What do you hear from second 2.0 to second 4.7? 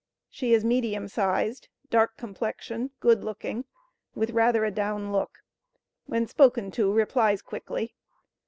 complexion, good looking, with rather